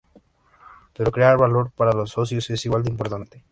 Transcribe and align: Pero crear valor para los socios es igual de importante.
Pero 0.95 1.11
crear 1.11 1.37
valor 1.37 1.69
para 1.77 1.93
los 1.93 2.09
socios 2.09 2.49
es 2.49 2.65
igual 2.65 2.81
de 2.81 2.89
importante. 2.89 3.43